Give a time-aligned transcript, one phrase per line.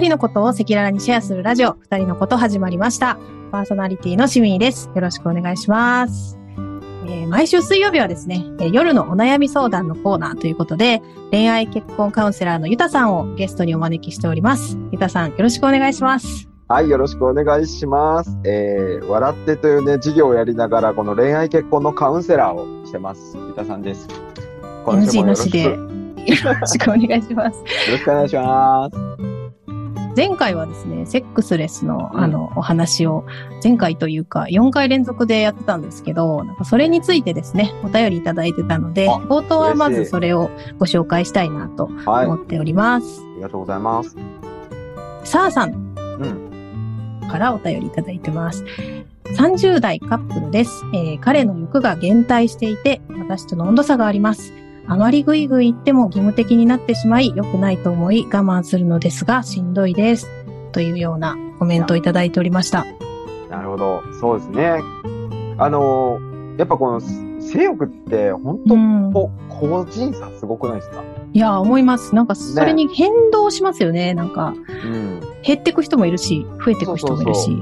[0.00, 3.18] 二人のことを赤裸々にシェアするラジオ、二人のこと始まりました。
[3.52, 4.88] パーソナリティのしみーです。
[4.94, 6.38] よろしくお願いします。
[7.04, 14.78] えー毎週水曜日はですね、えー夜のお悩み相談のコーナーということで、恋愛結婚カウンセラーのゆたさんをゲストにお招きしております。
[14.90, 16.48] ゆたさん、よろしくお願いします。
[16.68, 18.38] はい、よろしくお願いします。
[18.44, 23.36] えー、笑ってというね、事業をやりながら、この恋愛結婚のカウンセラーをしてます。
[23.36, 24.08] 三田さんです。
[24.86, 25.76] 今週もよろしくなしで、よ
[26.58, 27.58] ろしくお願いします。
[27.58, 29.39] よろしくお願いします。
[30.16, 33.24] 前回はですね、セックスレスの、あの、お話を、
[33.62, 43.22] 前回というか、4回連続でやってたんですけど、なんかそれについてですね、お便りいただいてたので、あ冒頭はまずそれをご紹介したいなとはい、あ思っております。
[43.36, 44.16] りがとうございます。
[45.24, 47.28] さあさんうん。
[47.28, 48.64] からお便りいただいてます。
[49.36, 50.82] 30代カップルです。
[50.92, 54.52] えー彼の欲が減退していて、私との温度差があります。
[54.92, 60.28] あまりグイグイ言っても義務的になってしまい、良くないと思い我慢するのですが、しんどいです。
[60.72, 62.84] というようなコメントをいただいておりました。
[63.48, 64.02] なるほど。
[64.20, 64.80] そうですね。
[65.58, 71.04] あのーやっぱこの性欲って本当、うんこ個人差すごくないですか？
[71.32, 72.12] いや、思います。
[72.14, 74.12] なんか、それに変動しますよね。
[74.12, 74.54] なんか、
[74.84, 75.20] うん。
[75.44, 77.44] 減ってく人もいるし、増えてく人もいるし。
[77.44, 77.52] そ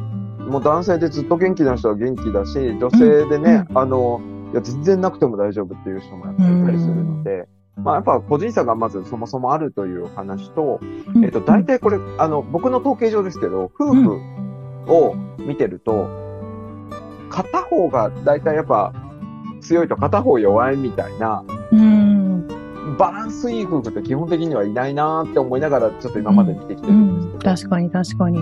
[0.47, 4.19] うもう男性でずっと元気な人は元気だし、女性でね、あの、
[4.53, 10.81] いや、全然なくても大丈夫っていう人もやっぱりいたりするので、まあやっぱ個人差がまずそもそもあるという話と、
[11.15, 14.21] うんえっと、大体これ、あの、僕の統計上ですけど、夫婦
[14.89, 16.09] を見てると、
[17.31, 18.93] 片方が大体やっぱ
[19.61, 22.58] 強いと片方弱いみたいな、うん。
[22.97, 27.17] バランスいい夫婦って基本的にはいないなーって思いながら、ちょっと今まで見てきてうるんん。
[27.17, 27.57] ですけど。
[27.57, 28.39] 確かに、確かに。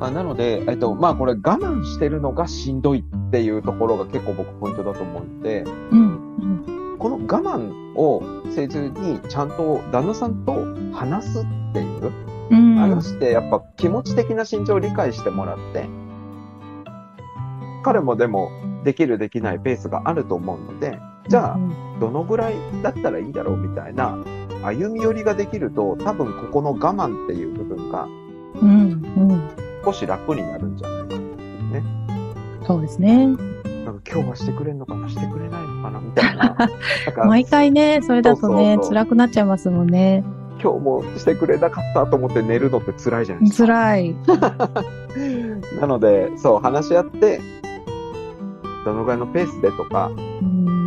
[0.00, 5.98] まあ、なので、えっと、まあこれ我慢してるのがしんどいっていうところが結構僕ポイントだと思うので、うん。
[5.98, 6.96] うん。
[6.98, 10.54] この我慢をせずにちゃんと旦那さんと
[10.92, 11.42] 話すっ
[11.72, 12.12] ていう、
[12.50, 12.74] うん。
[12.76, 15.88] 話してやっぱ気持ち的な心情を理解してもらって、
[17.82, 18.50] 彼もでも
[18.84, 20.98] できるできないペースがあると思うので、
[21.28, 24.18] じゃあうんどのぐらいだったらいいだろうみたいな
[24.62, 28.08] 歩み寄りができると多分ここの我慢っていう部分が
[28.60, 28.70] うん。
[29.16, 29.50] うん。
[29.84, 31.82] 少し楽になるんじゃないかなね。
[32.66, 33.26] そうですね。
[33.26, 33.42] なんか
[34.10, 36.56] 今日はしてくれんのかなしてくれないのかなみたいな。
[37.16, 40.24] な毎回ね、それだとねそうそうそう辛くなっちゃいますもんね。
[40.62, 43.66] 今日もしてくれなかったと思って寝るのって辛いじゃないですか。
[43.66, 44.16] 辛い。
[45.80, 47.40] なので、そう、話し合って、
[48.84, 50.83] どのぐらいのペースでとか、うん。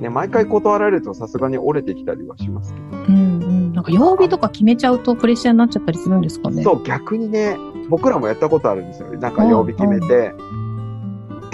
[0.00, 2.86] ね、毎回断られるとさすがに折れてきたりはしますけど。
[2.86, 3.14] うん。
[3.42, 3.72] うん。
[3.72, 6.62] なんか曜日とか決めちゃうとプレッシャーになっちゃったりするんですかね。
[6.62, 7.56] そう、逆にね、
[7.88, 9.10] 僕らもやったことあるんですよ。
[9.18, 10.34] なんか曜日決めて、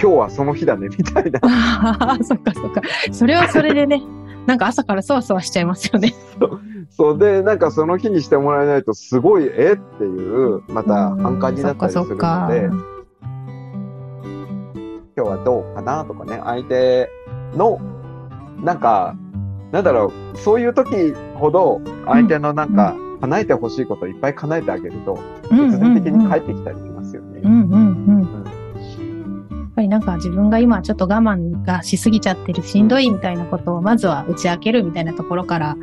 [0.00, 1.38] 今日はその日だね、みたいな。
[1.42, 2.82] ああ、そっかそっか。
[3.12, 4.02] それはそれでね、
[4.46, 6.12] なんか朝からそわそわしちゃいますよね。
[6.90, 9.74] そうで、なんかその日にしてもらえないと、すごい、え？
[9.74, 12.68] っていう、また反感になったりするので
[15.14, 16.04] 今日はどうかな？
[16.04, 17.08] とかね、相手
[17.56, 17.80] の、
[18.60, 19.16] なんか、
[19.72, 25.18] なんだろう、そういう時ほど、相手のなんか、叶えてほしいことをいっぱい叶えてあげると、
[25.50, 27.40] うん必然的に帰っってきたりしますよね。
[27.44, 27.76] うんうんう
[28.12, 28.44] ん。
[28.44, 35.76] やっぱりなんか自分が今ちょっと我慢がしすぎちゃってるしんどいみたいなことをまずは打ち明けるみたいなところから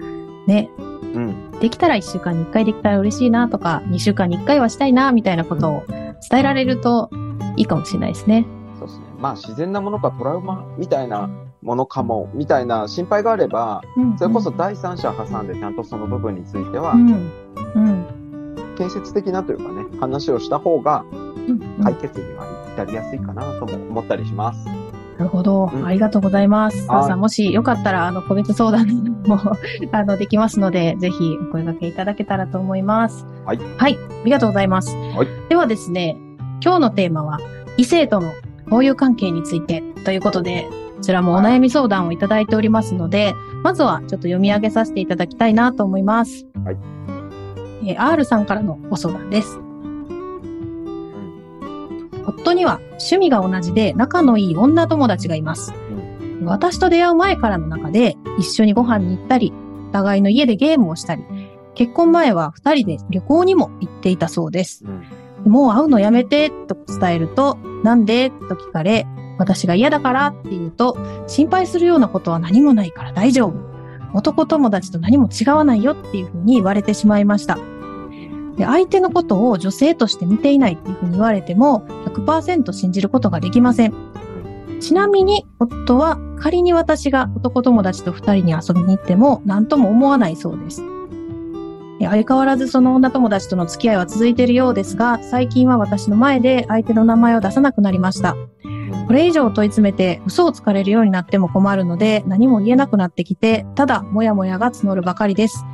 [0.48, 1.52] ね、うん。
[1.60, 7.10] できたら1週間に1回できたら嬉しいなとか、2週間に1回はしたいなみたいなことを伝えられると
[7.56, 8.46] いいかもしれないですね。
[8.78, 9.06] そうですね。
[9.20, 11.30] まあ、自然なものかトラウマみたいな
[11.62, 17.32] ものかも、みたいな心配があれば、うんそれこそ第三者挟んでちゃんとその部分についてはう、ん。
[17.76, 18.76] うん。
[18.78, 21.04] 建設的なというかね、話をした方が
[21.48, 21.60] うん。
[21.84, 24.66] 解決には至りやすいかなとも思ったりします。
[25.18, 25.70] なるほど。
[25.74, 26.78] うんありがとうございます。
[26.78, 29.38] はいさあさん、もしよかったら、あの、個別相談も、
[29.92, 33.26] あの、できますので、ぜひお声掛けいただけたらと思います。
[33.46, 33.60] はい。
[33.78, 33.98] はい。
[33.98, 34.96] ありがとうございます。
[34.96, 36.18] はいではですね、
[36.64, 37.40] 今日のテーマは、
[37.76, 38.32] 異性との
[38.66, 40.68] 交友関係についてということで、
[41.00, 46.46] こちらもお悩み相談をいただいておりますので、まずはちょっと読み上げさせていただきたいなと思います。
[46.66, 46.78] はい。
[47.88, 49.62] えー R さんからのご相談です。
[52.26, 55.74] 夫には趣味が同じで仲のいい女友達がいます。
[56.44, 59.54] 私と出会う前からの中で一緒にご飯に行ったり、
[59.90, 61.24] お互いの家でゲームをしたり、
[61.76, 64.84] 結婚前は二人で旅行にも行っていたそうです。
[64.86, 65.52] うん。
[65.52, 69.08] もう会うのやめてと伝えると、なんでと聞かれ、
[69.40, 70.98] 私が嫌だからって言うと、
[71.28, 73.54] 心配するようなことは何もないから大丈夫。
[74.14, 77.58] 男友達と何も違わないよっていうふうに言われてしまいました。
[78.58, 83.94] で相手のことを女性として見ていないっていうふうに言われても、100%信じることができません。
[84.82, 90.84] ちなみに、夫は仮に私が男友達と二人に遊びに行っても何とも思わないそうです。
[92.02, 98.36] 相変わらずその女友達との付き合いは続いているようですが、最近は私の前で相手の名前を出さなくなりました。
[99.10, 105.66] これ以上問い詰めて嘘をつかれるようになっても困るので何も言えなくなってきて、ただもやもやが募るばかりです。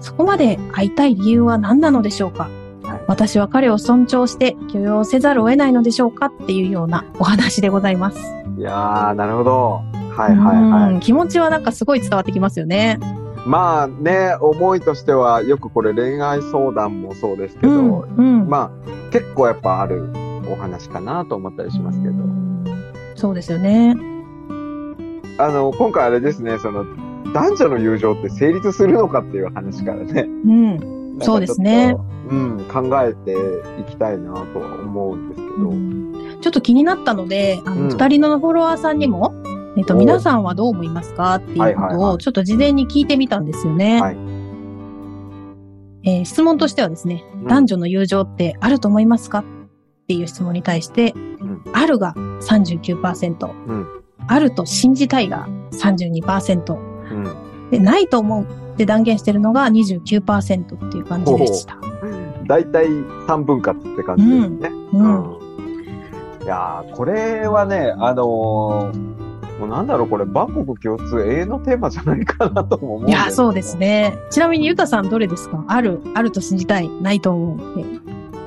[0.00, 2.50] そこまで会いたい理由は何なのでしょうか？
[2.82, 8.18] はい私は彼を尊重して許容せざるを得ないのでしょうかっていうようなお話でございます。
[8.58, 9.82] いやー、なるほど。
[10.10, 10.92] はいはいはい。
[10.92, 13.00] うん気持ちはなんかすごい伝わってきますよね。
[13.46, 20.10] まあね、思いとしては、よくこれ恋愛相談もそうですけど、うんうんまあ、結構やっぱある
[20.50, 22.43] お話かなと思ったりしますけど。
[23.14, 23.94] うんそうですよね。
[25.38, 26.84] あの、今回あれですね、その、
[27.32, 30.22] 男女の友情って成立するのかっていう話からね。
[30.22, 31.18] うん。
[31.20, 31.96] そうですね。
[32.28, 33.32] うん、考えて
[33.80, 35.68] いきたいなとは思うんですけど。
[35.70, 36.04] うん
[36.40, 39.32] ちょっと気になったので、あの、うん二人のフォロワーさんにも、
[39.76, 44.00] えっと、お皆さんはどう思いますかっていうことを、ちょっと事前に聞いてみたんですよね。
[44.00, 44.16] はい
[46.06, 49.42] えー質問としてはですね、うん男女の友情ってあると思いますか？
[50.04, 53.86] っていう質問に対して、んあるが39%、うん。
[54.26, 57.70] あると信じたいが32%、うん。
[57.70, 61.78] で、ないと思うって断言してるのが29%っていう感じでした。
[62.46, 62.88] 大体
[63.26, 64.68] 三分割って感じですね。
[64.92, 65.36] うん。
[65.38, 65.44] うん
[66.42, 69.14] いやー、これはね、あのー
[69.58, 74.18] もうなんだろう、これ、万国共通永遠のテーマじゃないかなとも思うんいや、そううですね。
[74.28, 75.64] ちなみにゆたさんどれですか？
[75.68, 77.84] ある、あると信じたい、ないと思う。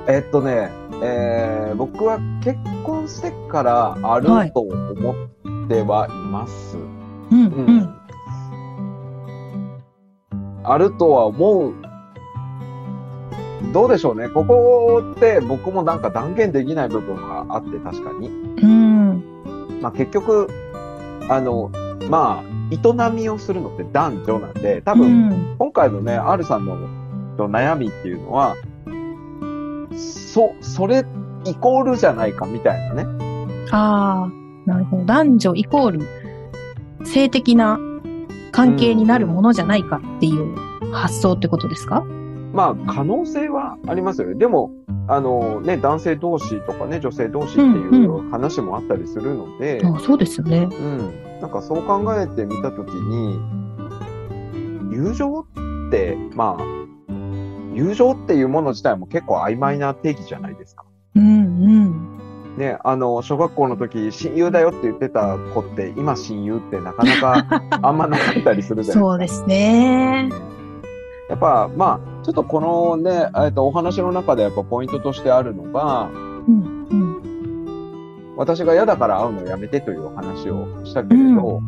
[0.08, 0.70] えっとね、
[1.02, 6.78] えー、僕は結婚してからあるはいと思ってはいます。
[6.78, 7.98] うん、ううんん。
[10.64, 11.74] あるとは思う。
[13.74, 14.30] どうでしょうね。
[14.30, 18.28] ここって僕もなんか断言できない部分があって確かに。
[18.28, 19.24] うん。
[19.82, 20.48] まあ結局、
[21.30, 21.70] あの、
[22.10, 25.56] まあ、営みをするのって男女なんで、多う分、ん。
[25.58, 26.78] 今回のね、R さんの
[27.50, 28.56] 悩みっていうのは、
[30.38, 31.04] そ、それ
[31.46, 33.06] イコールじゃないかみたいなね。
[33.72, 35.06] ああ、なるほど。
[35.06, 36.02] 男女イコール
[37.04, 37.80] 性的な
[38.52, 40.56] 関係になるものじゃないかっていう
[40.92, 42.04] 発想ってことですか？
[42.54, 44.36] まあ、可能性はありますよね。
[44.36, 44.72] でも、
[45.08, 50.70] あのね、男性同士とかね、女性同士っていう話もあったりするので、あそうですよね。
[50.72, 51.42] うん。
[51.42, 53.40] なんかそう考えてみたときに、
[54.92, 55.46] 友情っ
[55.92, 56.77] て、まあ、
[57.78, 60.84] 友情っていうもの自体も結構曖昧な定義じゃないですか。
[61.16, 62.58] うん、うん。
[62.58, 70.30] ね、あの、小学校の時、親友だよって言ってた子って、今親友ってなかなか あんまなかったりするじゃないでそうですね。
[70.32, 70.46] すか。
[71.30, 76.10] やっぱ、まあ、ちょっとこのね、えっと、お話の中でやっぱポイントとしてあるのが、
[76.48, 78.34] うん、うん。
[78.38, 81.62] 私が嫌だから会うのやめてというお話をしたけれど、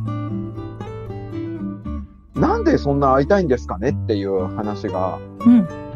[2.33, 5.88] なんでそんな会いたいんですかねっていう話が、うん。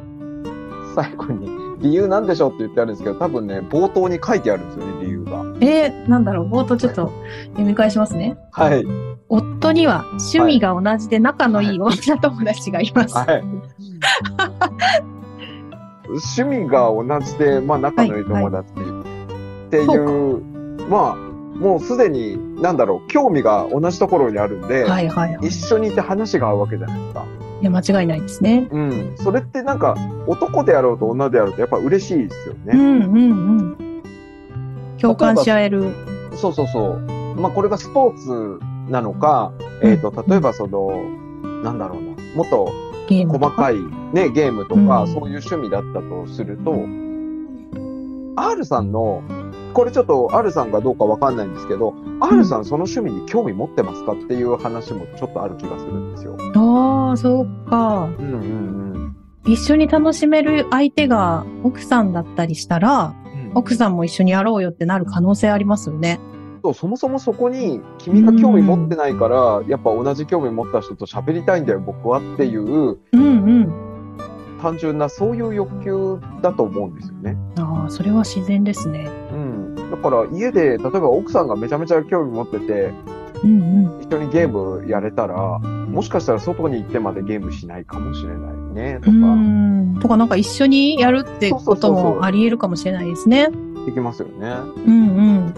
[0.96, 1.48] 最後に、
[1.80, 5.44] 理由なんでしょうって言ってあるんですけど、多分ね、冒頭に書いてあるんですよね、理由が。
[5.62, 7.12] えー、なんだろう、冒頭ちょっと
[7.52, 8.38] 読み返しますね。
[8.52, 8.86] はい。
[9.30, 13.16] 夫には趣味が同じで仲のいい女友達がいます。
[13.16, 13.44] はい。
[16.08, 20.42] 趣味が同じで、まあ仲のいい友達っていう、
[20.90, 25.48] まあ、もうすでに、なんだろう、興味が同じところにあるんで、はいはいはい。
[25.48, 27.26] 一緒にいて話が合うわけじゃないですか。
[27.64, 28.68] いや、間違いないですね。
[28.72, 29.16] うん。
[29.18, 29.96] それってなんか、
[30.28, 32.74] 男であろうと女であろうとやっぱ嬉しいですよね。
[32.74, 33.20] うんうんう
[33.62, 34.04] ん。
[35.00, 35.94] 共感し合える。
[36.36, 37.00] そうそうそう。
[37.38, 40.92] まあこれがスポーツなのか、えっ、と、例えばその、
[41.64, 42.70] なんだろうな、もっと。
[43.08, 43.76] 細かい
[44.14, 46.86] ね、ゲームとか、うんそういう趣味だったとすると、
[48.36, 49.24] R さんの、
[49.74, 56.38] これちょっと R さんがどうかわかんないんですけど、R さんその趣味に興味持ってますかっていう話もちょっとある気がするんですよ。
[57.18, 58.10] そうか。
[58.20, 58.84] うんうん
[59.46, 63.52] 一緒に楽しめる相手が奥さんだったりしたら、うん。
[63.56, 66.20] 奥さんも一緒にやろうよってなる可能性ありますよね。
[66.64, 73.84] そうそもそもそこに君が興味持ってないから、やっぱ同じ興味持った人と喋りたいんだよ、僕はっていう、うんうん。
[74.62, 77.36] 単純なそういう欲求だと思うんですよね。
[77.58, 79.10] ああ、それは自然ですね。
[79.34, 79.76] うん。
[79.92, 82.94] だから家で、例えば奥さんがめちゃめちゃ興味持ってて、
[83.44, 84.02] うんうん。
[84.02, 85.60] 一緒にゲームやれたら、
[85.94, 90.00] もしかしたら外に行ってまでゲームしないかもしれないね、とうか、ん。
[90.02, 93.50] とかなんか一緒にやるってこともあり得るかもしれないですね。
[93.86, 94.56] できますよね。
[94.88, 95.50] うんうん。
[95.50, 95.52] っ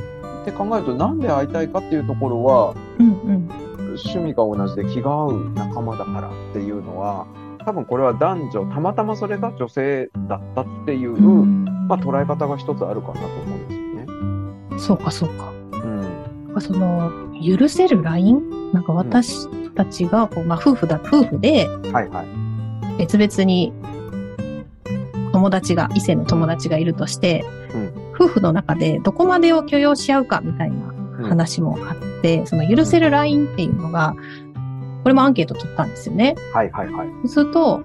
[0.43, 3.49] て考えると、なんで会いたいかっていうところは、うんうん。
[3.91, 7.25] 趣味が同じで気が合う仲間だからっていうのは、
[7.65, 13.85] 多分これは男女、たまたまそれが女性だったっていう、うんまあ捉え方が一つあるかなと思うんですよ
[14.67, 14.79] ね。
[14.79, 15.53] そうかそうか。
[15.71, 16.61] うん。
[16.61, 17.09] その、
[17.41, 18.73] 許せるライン？
[18.73, 22.97] なんか私たちがこう、まあ夫婦だ、夫婦ではいはい。
[22.97, 23.73] 別々に
[25.31, 34.15] 友達が、異性の友達がいるとして、うん夫婦の中でどこまでを許容し合うかみたいな話もあって、その許せるラインっていうのが、
[35.03, 36.35] これもアンケート取ったんですよね。
[36.53, 37.07] はいはいはい。
[37.23, 37.83] そうすると、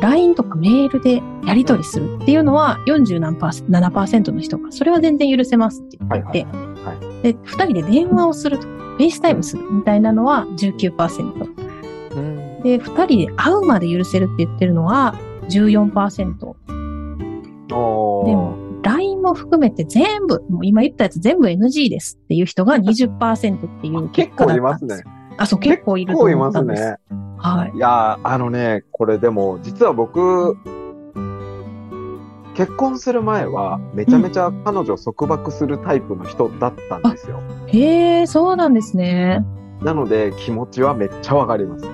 [0.00, 12.14] LINE とかメールでやり取りするっていうのは40何パーセント、7%の人が、それは全然許せますって言っていて、はで、二人で電話をするとか、 FaceTime するみたいなのは19%。
[12.16, 12.62] うん。
[12.62, 15.14] で、二人で会うまで許せるって言ってるのは
[15.48, 16.54] 14%。
[17.72, 25.02] おーでも、LINE も含めて全部、もう今言ったやつ全部 NG ですっていう人が20%っていう結結果だ構いますね。
[25.38, 26.82] あ、そう、結構いると結構います思ったんです。
[26.82, 26.96] ね。
[27.38, 27.76] はい。
[27.76, 30.56] いやー、あのね、これでも、実は僕、
[32.54, 37.40] 結婚する前は、めちゃめちゃ彼女を束縛するタイプの人だったんですよ。
[37.66, 39.44] へえ、そうなんですね。
[39.82, 41.84] なので、気持ちはめっちゃわかります。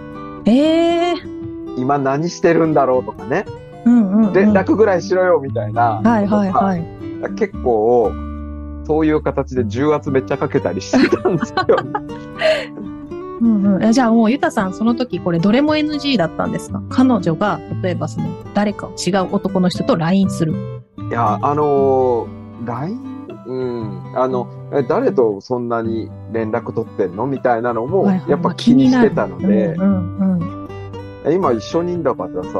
[0.47, 1.15] ええ
[1.77, 3.47] 今何してるんだろうとかね、
[3.87, 4.33] うんうん、うん。
[4.33, 6.01] 連絡ぐらいしろよみたいな。
[6.03, 6.85] はいはいはい。
[7.37, 8.13] 結構、
[8.85, 11.65] そういう形で重圧めっちゃかけたりしてたんですよ。
[13.41, 13.93] うんうんえ。
[13.93, 16.83] じゃあもう、ゆたさん、その時、これ、どれも NG だったんですか？
[16.91, 20.53] 彼女が、例えば、その、誰か違う男の人と LINE する。
[21.11, 23.01] いや、あのー、LINE?
[23.47, 24.13] うん。
[24.15, 27.27] あの、え誰とそんなに連絡取ってんの？
[27.27, 29.75] みたいなのもやっぱ気にしてたので、
[31.35, 32.59] 今一緒にいんだからさ、みたい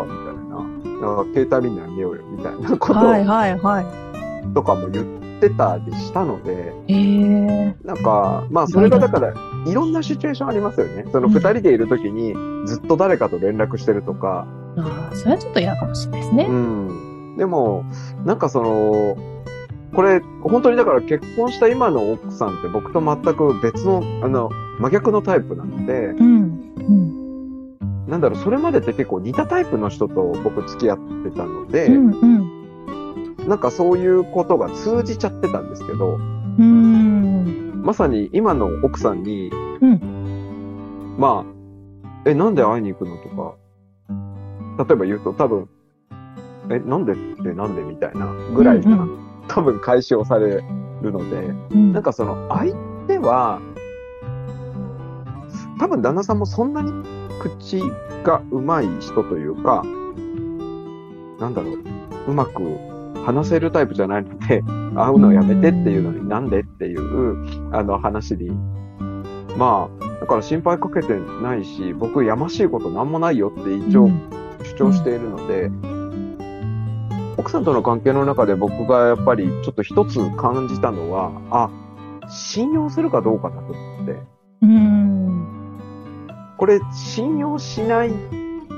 [0.49, 1.15] な。
[1.15, 3.87] なんか携帯見なあげようよ、みたいなことはいはいはい。
[4.55, 5.07] とかも言っ
[5.41, 9.33] てたりしたので、ええなんか、まあそれがだから、
[9.67, 11.05] いろんなシチュエーションありますよね。
[11.13, 12.35] そのうん二人でいるときに
[12.67, 16.53] ずっと誰かと連絡してるとか、ああ、それはちょっと嫌かもしれないですねう。
[16.53, 17.37] ん。
[17.37, 17.85] でも、
[18.25, 19.17] なんかその、
[19.95, 26.73] これ、本当にだから結婚した今の奥さんって僕と全く別の、あの、真逆のタイプなので、うん。
[26.77, 27.77] うん。
[28.07, 33.49] なんだろう、それまでって結構似たタイプの人と僕付き合ってたので、うんうん。
[33.49, 36.19] なんかそういうことが通じちゃってたんですけど、
[36.59, 37.70] うん。
[37.83, 43.55] まさに今の奥さんに、うんまあ、え、なんで会いに行くのとか、
[44.85, 45.69] 例えば言うと多分、
[46.71, 50.63] え、なんでってなんでみたいなぐらいな、うん多分解消され
[51.03, 51.37] るので、
[51.73, 51.93] うん。
[51.93, 52.73] なんかその相
[53.09, 53.61] 手は、
[55.81, 56.93] 多分旦那さんもそんなに
[57.41, 57.81] 口
[58.23, 59.83] が上手い人というか、
[61.41, 61.79] なんだろう、
[62.29, 62.63] うまく
[63.25, 64.63] 話せるタイプじゃないので、
[64.97, 68.51] 会うのやめてっていうのになんでっていう、あの話に、
[69.57, 74.11] まあ、だから心配かけてないし、僕やましいことなんもないよって一応
[74.63, 75.71] 主張しているので、
[77.37, 81.71] 奥さんとの関係の中で僕がやっぱりちょっと一つ感じたのは、あ、
[82.29, 84.17] 信用するかどうかだと思って、
[84.63, 85.47] うん。
[86.59, 88.11] これ信用しない、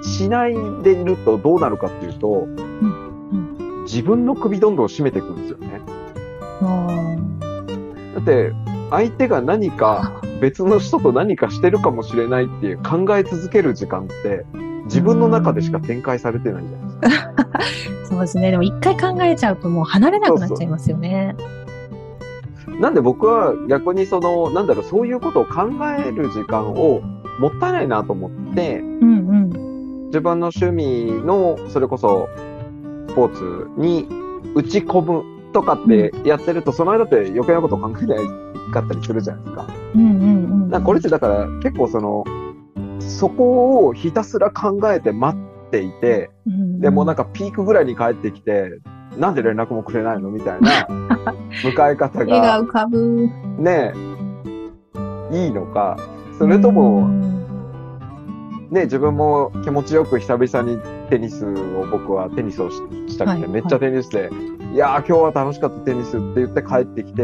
[0.02, 2.46] しないでいるとどうなるかっていうと、
[3.83, 5.81] 自分の首どんどん締めていくんですよね。
[6.62, 7.17] あ
[8.15, 8.53] だって、
[8.91, 14.45] 相手が何か別の人と何かしてるかもしれないっていう考え続ける時間って、
[14.85, 17.41] 自分の中でしか展開されてないじゃないですか。
[17.59, 18.51] ーそうですね。
[18.51, 21.35] でも一回考えちゃうともう離れなくなっちゃいますよね。
[22.81, 27.01] なんで僕は逆にその、なんだろう、そういうことを考える時間を
[27.39, 29.33] もったいないなと思って、うんう
[30.05, 30.07] ん。
[30.07, 32.29] 自分の趣味の、それこそ、
[33.12, 34.09] スポーツに
[34.54, 39.66] 打ち込むとかってやってると、その間って余計なこと考えないかったりするじゃないですか。
[39.95, 40.26] うんうんう
[40.66, 40.71] ん。
[40.71, 42.25] なんかこれってだから結構その、
[43.00, 48.81] そこをひたすら考えて待っていて、うんうん、でもなんかピークぐらいに帰ってきて、
[49.19, 50.87] なんで連絡もくれないのみたいな
[51.62, 53.28] 迎え方絵がが浮かぶ。
[53.59, 53.92] ね、
[55.31, 55.99] いいのか、
[56.38, 57.32] それとも、うん
[58.73, 60.79] ね、自分も気持ちよく久々に
[61.11, 62.76] テニスを僕はテニスをし
[63.09, 64.31] したくて、はいめっちゃテニスで、
[64.73, 67.23] い、やー今日は楽しかったテニスって言って帰ってきて、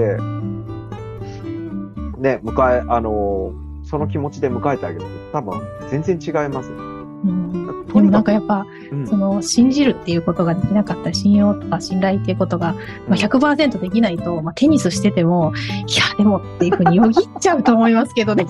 [2.18, 6.70] ね、迎え、あのーその気持ちで迎えてあげると多分全然違います。
[6.70, 12.74] うんとでもなんにかやっぱ、うんその、信じるっていうことができなかったり、信用とか信頼っていうことが、
[13.08, 15.54] まあ、100%できないと、まあ、テニスしてても、
[15.86, 18.46] いや、でもっていうふうによぎっちゃうと思いますけどね。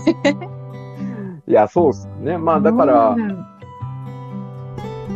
[1.48, 2.36] いや、そうっすね。
[2.36, 3.46] まあだからう、ん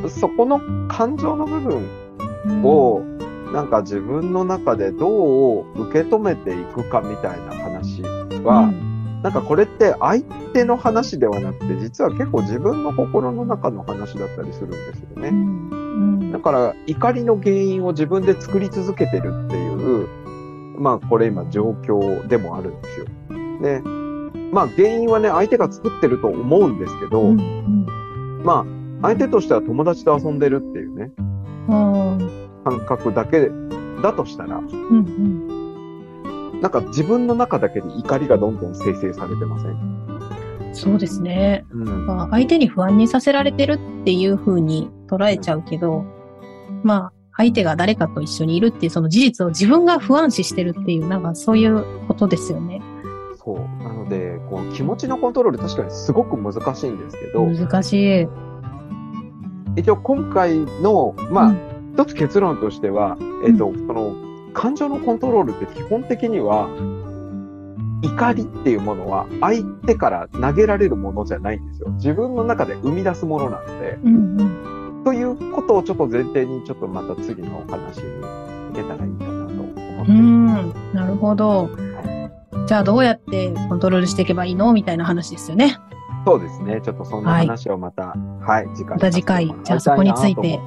[0.08, 3.00] そこの感情の部分を、
[3.52, 8.02] なんか自分の中でどう受け止めていくかみたいな話
[8.42, 8.72] は、
[9.22, 10.24] なんかこれって相
[10.54, 15.30] 手の話ではなくて、実は結構自分の心の中の話だったりするんですようね。
[15.30, 20.08] んだから怒りの原因を自分で作り続けてるっていう、
[20.80, 23.06] まあこれ今状況でもあるんですよ。
[23.60, 23.82] で、
[24.52, 31.10] まあ原因はね、相手が作ってると思うんですけど、うんうんまあ相手としては友達と遊んでるっていうね。
[31.68, 33.50] うん感覚だけ
[34.02, 36.60] だとしたら、うんうん。
[36.60, 40.72] なんか自分の中だけで怒りがどんどん生成されてません？
[40.72, 41.64] そうですね。
[41.72, 42.06] うん。
[42.06, 46.04] まあ、相手に不安にさせられてるっていう風に捉えちゃうけど、
[46.84, 52.80] まあ、相手が誰かと一緒にいるっていうその事実を自分が不安視してるっていう、なんかそういうことですよね。
[53.44, 53.82] そう。
[53.82, 58.28] なので、こう気持ちのコントロール確かにすごく難しいんですけど、難しい。
[59.76, 64.14] 一応今回の、まあ、うん一つ結論としては、えっ、と、その、
[64.54, 66.68] 感情のコントロールって基本的には、
[68.02, 71.90] 怒りっていうものは相手から投げられるものじゃないんですよ。
[71.90, 74.44] 自分の中で生み出すものなので、うんう
[75.00, 75.04] ん。
[75.04, 80.94] ということをちょっと前提にちょっとまた次のお話に行けたらいいかなと思ってういんます。
[80.94, 81.70] なるほど。
[82.66, 85.78] じゃあどうやってコントロールしていけばいいのみたいな話ですよね。
[86.24, 86.80] そうですね。
[86.82, 88.96] ちょっとそんな話をまた、はい、次回。
[88.96, 90.60] また次回じゃあそこについてて。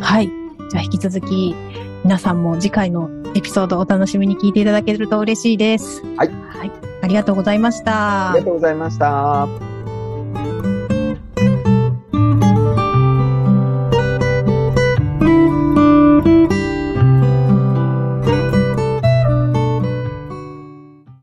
[0.00, 0.30] はい。
[0.70, 1.54] じゃあ引き続き、
[2.02, 6.02] 皆さんも次回のエピソードをお楽しみに聞いていただけると嬉しいです。
[6.16, 6.28] はい。
[6.28, 6.72] はい。
[7.02, 8.44] ありがとうございましたありが。
[8.46, 9.73] とうございました。